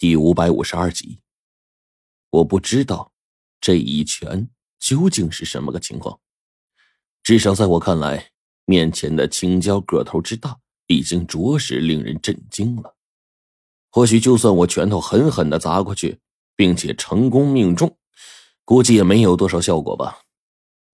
[0.00, 1.20] 第五百五十二集，
[2.30, 3.12] 我不知道
[3.60, 6.18] 这一拳究竟是什么个情况。
[7.22, 8.30] 至少在我看来，
[8.64, 12.96] 面前的青椒个头之大，已经着实令人震惊了。
[13.90, 16.18] 或许就算我拳头狠狠的砸过去，
[16.56, 17.98] 并且成功命中，
[18.64, 20.22] 估计也没有多少效果吧。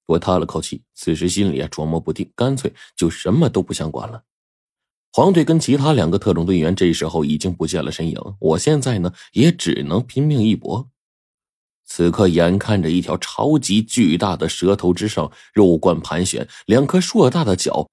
[0.06, 4.24] 我叹了口气，此时心里啊琢磨不定，干脆就什么都不想管了。
[5.16, 10.90] 黄队跟其他两个特种队员这时候已经不见了身影，我现在呢也只能拼命一搏。
[11.86, 17.88] 此刻眼看着一条超级巨大的蛇头之上肉冠盘旋，两颗硕大的脚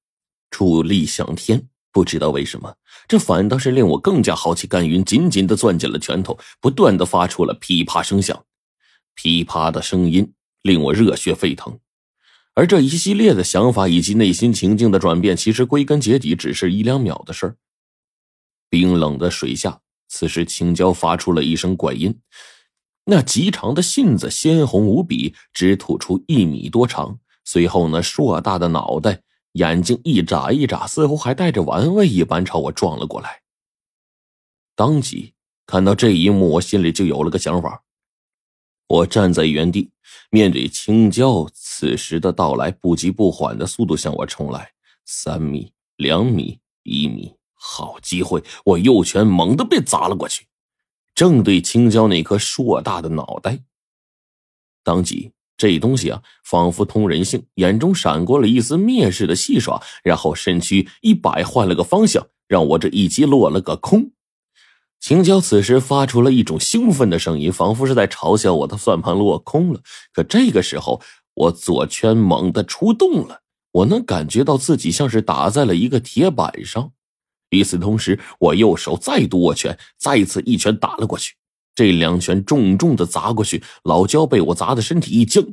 [0.52, 2.76] 矗立向天，不知道为什么，
[3.08, 8.44] 这反倒是令我更加好奇干云，紧紧的攥紧了拳头，不断的发出了噼啪声响，
[9.16, 11.80] 噼啪的声音令我热血沸腾。
[12.56, 17.58] 而这一系列的想法以及内心情境的转变，其实归根结底只是一两秒的事儿。
[18.70, 22.20] 冰冷的水下，此时青椒发出了一声怪音，
[23.06, 27.20] 那极长的信子鲜红无比，只吐出一米多长。
[27.44, 29.22] 随后呢，硕大的脑袋，
[29.54, 33.42] 眼睛一眨一眨，似乎还带着玩味一般朝我撞了过来。
[34.76, 35.34] 当即
[35.66, 37.83] 看到这一幕，我心里就有了个想法。
[38.88, 39.90] 我站在原地，
[40.30, 44.72] 面对青椒此时的到来，不急不缓的速度向我冲来。
[45.06, 48.44] 三米、两米、一米，好机会！
[48.64, 50.48] 我右拳猛地被砸了过去，
[51.14, 53.60] 正对青椒那颗硕大的脑袋。
[54.84, 64.13] 当即，这东西啊，仿佛通人性，眼中闪过了一丝蔑视的戏耍，然后身躯一摆，换了个方向，让我这一击落了个空。
[65.04, 69.82] 青椒此时发出了一种兴奋的声音，仿佛是在嘲笑我的算盘落空了。
[70.14, 71.02] 可这个时候，
[71.34, 73.42] 我左拳猛地出动了，
[73.74, 76.94] 我能感觉到自己像是打在了一个铁板上。
[77.50, 81.34] 与此同时，我右手再度握拳，再次一拳打了过去。
[81.76, 85.44] 这两拳重重的砸过去，老焦被我砸的身体一僵。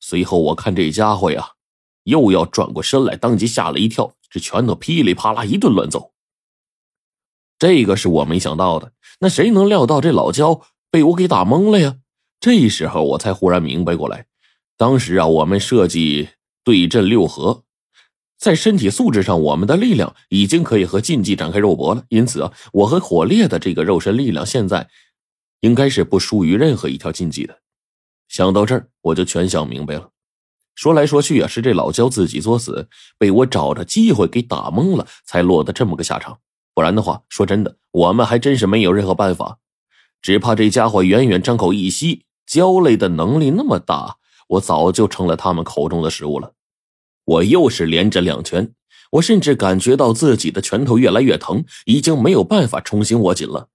[0.00, 1.50] 随后，我看这家伙呀，
[2.02, 6.11] 又要转过身来，当即吓了一跳，这拳头噼里啪啦一顿乱揍。
[7.62, 8.90] 这个是我没想到的，
[9.20, 11.98] 那谁能料到这老焦被我给打懵了呀？
[12.40, 14.26] 这时候我才忽然明白过来，
[14.76, 16.30] 当时啊，我们设计
[16.64, 17.62] 对阵六合，
[18.36, 22.02] 在身体素质上，我们的力量已经可以和禁忌展开肉搏了。
[22.08, 24.88] 因此啊，我和火烈的这个肉身力量现在
[25.60, 27.60] 应该是不输于任何一条禁忌的。
[28.26, 30.10] 想到这儿，我就全想明白了。
[30.74, 36.40] 说来说去啊，是这老焦自己作死，被我找着机会给打懵了，才落得这么个下场。
[36.74, 39.58] 不然的话，说真的，我们还真是没有任何办法。
[40.20, 44.16] 只怕这家伙远远张口一吸，胶类的能力那么大，
[44.48, 46.54] 我早就成了他们口中的食物了。
[47.24, 48.72] 我又是连着两拳，
[49.12, 53.68] 我甚至感觉到自己的拳头越来越疼，已经没有办法重新握紧了。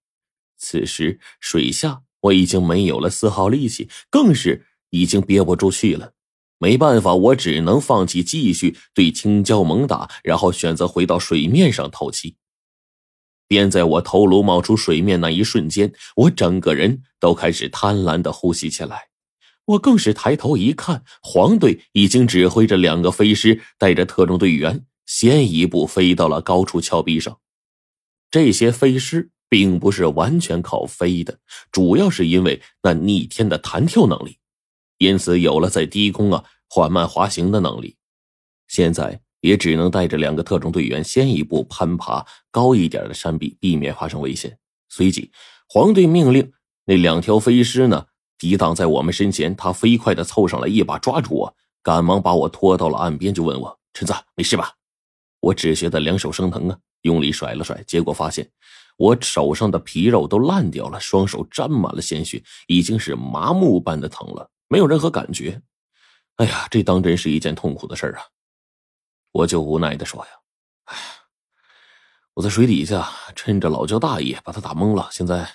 [0.57, 6.13] 此时水下，我已经没有了丝毫力气，更是已经憋不住气了。
[6.57, 12.35] 没办法，我只能放弃继续对青椒猛打，然后选择回到水面上透气。
[13.47, 19.07] 便在我头颅冒出水面那一瞬间，我整个人都开始贪婪的呼吸起来。
[19.65, 27.39] 我更是抬头一看，黄队已经指挥着两个飞狮，带着特种队员先一步飞到了高处峭壁上。
[28.29, 31.39] 这些飞狮并不是完全靠飞的，
[31.71, 34.37] 主要是因为那逆天的弹跳能力，
[34.97, 37.95] 因此有了在低空啊缓慢滑行的能力。
[38.67, 39.21] 现在。
[39.47, 44.57] 也只能带着两个特种队员先一步攀爬高一点的山壁，避免发生危险。
[44.89, 45.31] 随即，
[45.69, 46.51] 黄队命令
[46.83, 49.55] 那两条飞尸呢抵挡在我们身前。
[49.55, 54.73] 他飞快的凑上来，一把抓住我，赶忙把我拖到了岸边，就问我：“陈子，没事吧？”
[55.39, 58.49] 我只觉得两手生疼啊，用力甩了甩，结果发现
[58.97, 65.61] 我手上的皮肉都烂掉了，双手沾满了鲜血，已经是麻木般的疼了，没有任何感觉。
[66.35, 68.21] 哎呀，这当真是一件痛苦的事啊！
[69.31, 70.31] 我就无奈的说呀
[70.85, 70.97] ：“哎，
[72.33, 75.07] 我在水底下趁着老焦大意把他打懵了。
[75.11, 75.49] 现在，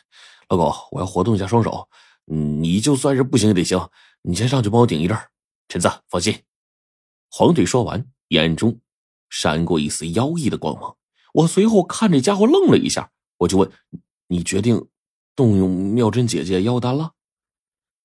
[0.49, 1.88] 老狗，我要活动一下双手，
[2.26, 3.88] 你就算是不行也得行。
[4.23, 5.31] 你先上去帮我顶一阵儿。”
[5.69, 6.43] 陈子，放心。
[7.31, 8.79] 黄队说完，眼中
[9.31, 10.97] 闪过一丝妖异的光芒。
[11.32, 13.73] 我随后看这家伙愣了一下，我就问
[14.29, 14.88] ：“你决定
[15.35, 17.12] 动用妙珍姐姐妖丹了？”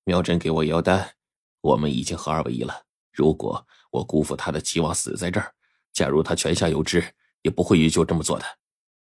[0.06, 1.15] 妙珍给我妖丹，
[1.59, 2.83] 我们已经合二为一了。
[3.12, 5.53] 如果我辜负她的期望，死在这儿。
[5.97, 7.03] 假如他泉下有知，
[7.41, 8.45] 也不会依旧这么做的。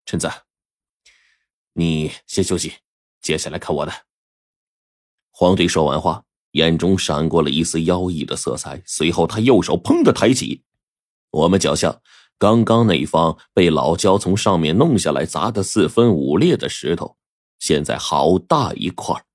[0.06, 0.30] 陈子，
[1.74, 2.74] 你先休息，
[3.20, 3.92] 接下来看我的。
[5.32, 10.64] 黄队说完话，眼中闪过了一丝妖异的色彩，随后他右手砰的抬起，
[11.32, 12.00] 我们脚下
[12.38, 17.18] 刚刚那一方被老焦从上面弄下来砸得四分五裂的石头，
[17.58, 19.26] 现在好大一块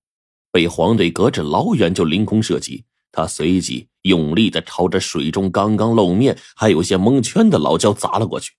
[0.52, 2.84] 被黄队隔着老远就凌空射击。
[3.10, 8.52] 他随即用力的朝着水中刚刚露面还有些蒙圈的老焦砸了过去。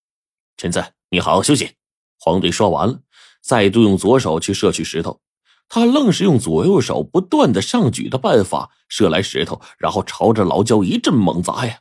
[0.57, 1.71] 陈子，你好好休息。
[2.19, 2.99] 黄队说完了，
[3.41, 5.21] 再度用左手去摄取石头。
[5.69, 11.79] 他愣是用左右手不断的上举的办法射来石头，然后朝着老焦一阵猛砸呀。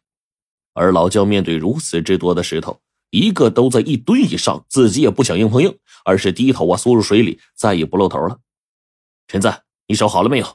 [0.74, 2.80] 而老焦面对如此之多的石头，
[3.10, 8.38] 一个都在一吨以上，自己也不想硬碰硬，而是低头啊缩入水里，再也不露头了。
[9.26, 9.52] 陈子，
[9.86, 10.46] 你手好了没有？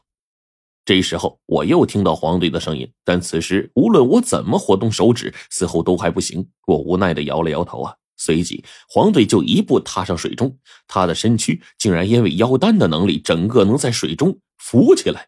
[0.85, 6.45] 这时候我又听到黄队的声音，但此时无论我怎么活动手指，似乎都还不行。
[6.67, 7.95] 我无奈的摇了摇头啊。
[8.15, 10.57] 随即，黄队就一步踏上水中，
[10.87, 15.27] 他的身躯竟然因为腰丹的能力，整个能在水中浮起来。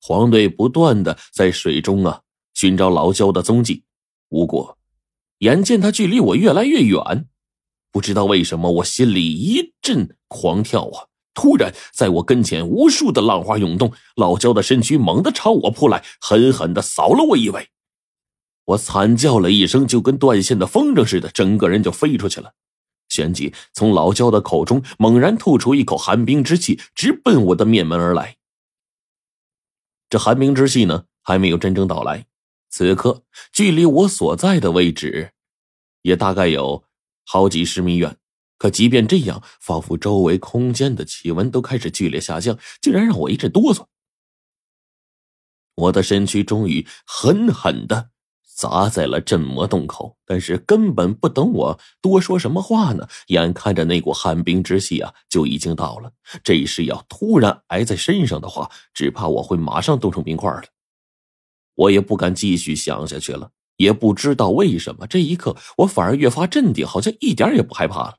[0.00, 2.20] 黄队不断的在水中啊
[2.54, 3.82] 寻找老焦的踪迹，
[4.28, 4.78] 无果。
[5.38, 7.26] 眼见他距离我越来越远，
[7.90, 11.06] 不知道为什么我心里一阵狂跳啊！
[11.36, 17.68] 突然，在我跟前无数的浪花涌动，老焦的身躯猛地朝我扑来，狠狠的扫了我一尾。
[18.64, 22.54] 我惨叫了一声，就跟断线的风筝似的，整个人就飞出去了。
[23.08, 28.38] 旋即，从老焦的口中猛然吐出一口寒冰之气，直奔我的面门而来。
[30.08, 32.26] 这寒冰之气呢，还没有真正到来。
[32.70, 33.22] 此刻，
[33.52, 35.32] 距离我所在的位置，
[36.02, 36.82] 也大概有
[37.24, 38.16] 好几十米远。
[38.58, 43.86] 可即便这样，仿佛周围空间的气温都开始剧烈下降，竟然让我一阵哆嗦。
[45.74, 48.10] 我的身躯终于狠狠的。
[48.56, 56.10] 砸在了镇魔洞口，但是根本不等我多说什么话呢，眼看着那股寒冰之气啊就已经到了。
[56.42, 60.62] 这时要突然挨在身上的话，只怕我会马上冻成冰块了。
[61.74, 68.16] 我也不敢继续想下去了，也不知道为什么，这一刻我反而越发镇定，好像一点也不害怕了。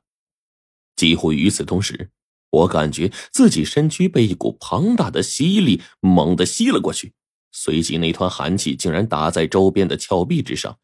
[0.98, 2.10] 几乎与此同时，
[2.50, 7.14] 我感觉自己身躯被一股庞大的吸力猛地吸了过去。
[7.52, 10.78] 随即，那团寒气竟然打在周边的峭壁之上，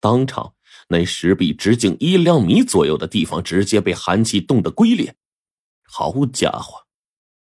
[0.00, 0.54] 当场
[0.88, 5.14] 那石壁直径一两米左右的地方直接被寒气冻得龟裂。
[5.84, 6.86] 好家伙，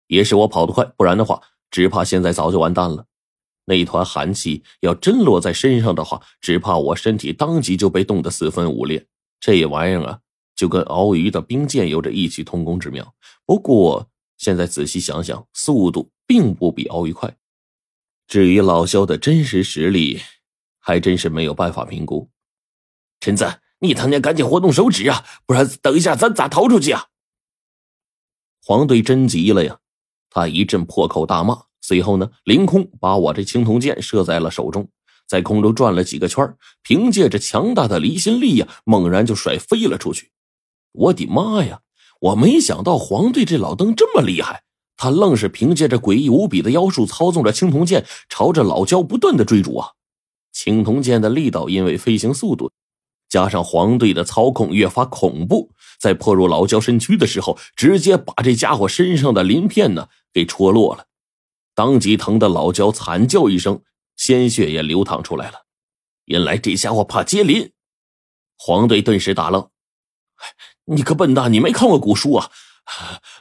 [0.08, 1.42] 也是我跑得快，不然的话，
[1.72, 3.06] 只怕现在早就完蛋了。
[3.66, 9.08] 那团寒气要真落在身上的话，只怕我身体当即就被冻得四分五裂。
[9.40, 10.20] 这玩意儿啊，
[10.60, 13.16] 就跟鳌鱼的冰剑有着异曲同工之妙。
[13.46, 17.34] 不过现在仔细想想，速度并不比鳌鱼快。
[18.28, 20.20] 至于老肖的真实实力，
[20.78, 22.30] 还真是没有办法评估。
[23.22, 27.06] 陈子，你他娘赶紧活动手指啊，不然等一下咱咋逃出去啊？
[28.62, 29.80] 黄队真急了呀，
[30.30, 34.90] 他一阵破口大骂，随后呢，凌空把我这青铜剑射在了手中，
[35.26, 36.54] 在空中转了几个圈，
[36.84, 40.30] 凭借着强大的离心力呀，猛然就甩飞了出去。
[40.92, 41.82] 我的妈呀！
[42.20, 44.64] 我没想到黄队这老登这么厉害。
[44.98, 49.92] 他愣是凭借着诡异无比的妖术，操纵着青铜剑，朝着老焦不断的追逐啊！
[50.52, 52.70] 青铜剑的力道因为飞行速度，
[53.30, 61.06] 加上黄队的操控越发恐怖，在破入老焦身躯的时候，直接把这家伙身上的鳞片呢给戳落了，
[61.74, 63.82] 当即疼的老焦惨叫一声，
[64.18, 65.60] 鲜血也流淌出来了。
[66.26, 67.72] 原来这家伙怕接鳞，
[68.58, 69.70] 黄队顿时大愣
[70.90, 72.50] ：“你个笨蛋，你没看过古书啊？”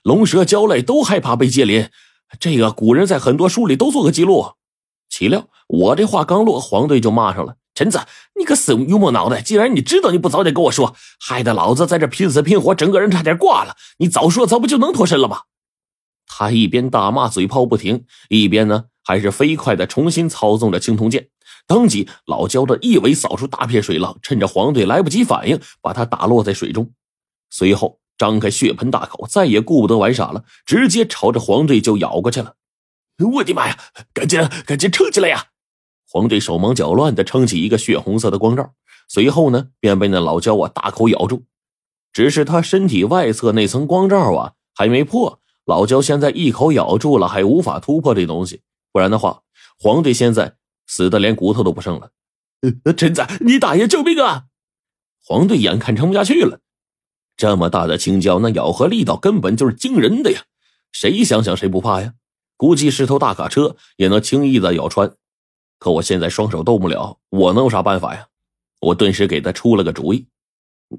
[0.04, 1.88] 龙蛇蛟类都害怕被接鳞，
[2.38, 4.52] 这个古人在很多书里都做个记录。
[5.08, 8.00] 岂料我这话刚落，黄队就骂上了：“陈子，
[8.38, 9.40] 你个死榆木脑袋！
[9.40, 13.74] 既然你知道，你不早点跟我说，害得老子在这拼死拼活，整个人差点挂了。
[13.98, 15.42] 你早说，咱不就能脱身了吗？”
[16.30, 21.28] 他一边大骂，嘴炮不停，一边呢还是飞快的重新操纵着青铜剑。
[21.66, 26.92] 当即，老焦的一尾扫出大片水浪，趁着黄队来不及反应，把他打落在水中。
[27.50, 28.00] 随后。
[28.18, 32.56] 张开血盆大口，再也顾不得玩耍了，直接朝着黄队就咬过去了。
[33.34, 33.78] 我的妈呀！
[34.12, 35.50] 赶紧赶紧撑起来呀！
[36.10, 38.72] 黄队手忙脚乱的撑起一个血红色的光罩，
[39.08, 41.44] 随后呢，便被那老焦啊大口咬住。
[42.12, 48.62] 只是他身体外侧那层光罩啊还没破，老焦现在一口咬住了，还无法突破这东西。
[48.90, 49.42] 不然的话，
[49.78, 50.56] 黄队现在
[50.88, 52.10] 死的连骨头都不剩了。
[52.98, 54.46] 陈子，你大爷救命啊！
[55.22, 56.58] 黄队眼看撑不下去了。
[57.38, 60.42] 这么大的青椒，那咬合力道根本就是惊人的呀！
[60.90, 62.14] 谁想想谁不怕呀？
[62.56, 65.12] 估计是头大卡车也能轻易的咬穿。
[65.78, 68.26] 可我现在双手动不了，我能有啥办法呀？
[68.80, 70.26] 我顿时给他出了个主意：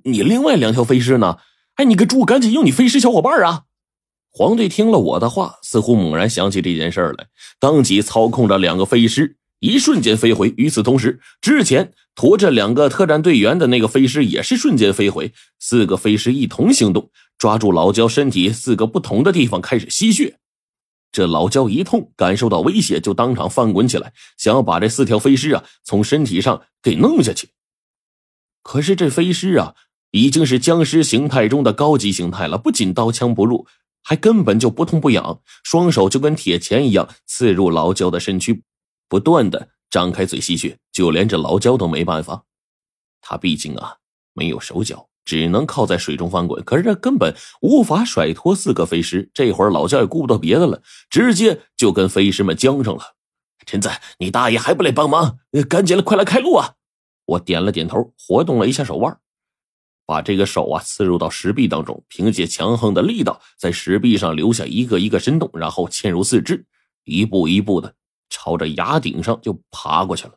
[0.05, 1.39] 你另外两条飞尸呢？
[1.75, 3.65] 哎，你个猪，赶紧用你飞尸小伙伴啊！
[4.31, 7.27] 黄队听了我的话，似乎猛然想起这件事来，
[7.60, 9.38] 当即操控着两个飞尸。
[9.60, 10.54] 一瞬间飞回。
[10.58, 15.34] 与此同时，之前驮着两个特战队员的那个飞尸也是瞬间飞回。
[15.60, 20.38] 四个飞尸一同行动，抓住老焦身体四个不同的地方开始吸血。
[21.12, 27.50] 这老焦一痛，感受到威胁，就当场翻滚起来，想要把这四条飞尸啊从身体上给弄下去。
[28.62, 29.74] 可是这飞尸啊，
[30.12, 33.66] 已经是僵尸形态中的高级形态了，不仅刀枪不入，
[34.04, 38.62] 还根本就不痛不痒，双手就跟铁钳一样刺入老焦的身躯，
[39.10, 42.46] 不断的张开嘴吸血，就连这老焦都没办法。
[43.20, 43.98] 他毕竟啊
[44.34, 49.30] 没有手脚，只能靠在水中翻滚，可是这根本无法甩脱四个飞尸。
[49.34, 53.16] 这会儿老焦也顾不到别的了，直接就跟飞尸们僵上了。
[53.66, 53.89] 陈子，
[54.20, 55.39] 你大爷还不来帮忙？
[55.68, 56.75] 赶紧的，快来开路啊！
[57.25, 59.20] 我点了点头，活动了一下手腕，
[60.06, 66.66] 把这个手啊刺入到石壁当中，凭借强横的力道，在石壁上留下一个一个深洞，然后嵌入四肢，
[67.04, 67.94] 一步一步的
[68.30, 70.34] 朝着崖顶上就爬过去了。